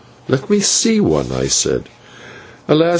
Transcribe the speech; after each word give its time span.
"Let 0.27 0.49
me 0.49 0.61
see 0.61 0.99
one," 0.99 1.31
I 1.31 1.45
said. 1.45 1.83
"Alas! 2.67 2.89